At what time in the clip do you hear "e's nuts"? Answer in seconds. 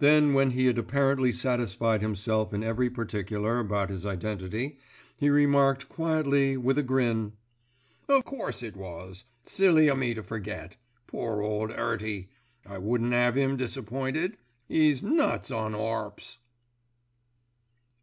14.68-15.50